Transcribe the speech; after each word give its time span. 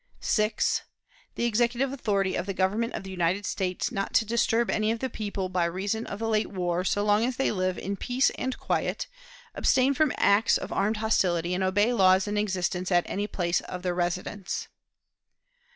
"6. 0.19 0.81
The 1.35 1.45
Executive 1.45 1.93
authority 1.93 2.33
of 2.35 2.47
the 2.47 2.55
Government 2.55 2.93
of 2.95 3.03
the 3.03 3.11
United 3.11 3.45
States 3.45 3.91
not 3.91 4.15
to 4.15 4.25
disturb 4.25 4.71
any 4.71 4.91
of 4.91 4.97
the 4.97 5.11
people 5.11 5.47
by 5.47 5.65
reason 5.65 6.07
of 6.07 6.17
the 6.17 6.27
late 6.27 6.49
war, 6.49 6.83
so 6.83 7.03
long 7.05 7.23
as 7.23 7.35
they 7.35 7.51
live 7.51 7.77
in 7.77 7.95
peace 7.97 8.31
and 8.31 8.57
quiet, 8.57 9.05
abstain 9.53 9.93
from 9.93 10.11
acts 10.17 10.57
of 10.57 10.71
armed 10.73 10.97
hostility, 10.97 11.53
and 11.53 11.63
obey 11.63 11.93
laws 11.93 12.27
in 12.27 12.35
existence 12.35 12.91
at 12.91 13.03
any 13.07 13.27
place 13.27 13.61
of 13.61 13.83
their 13.83 13.93
residence. 13.93 14.69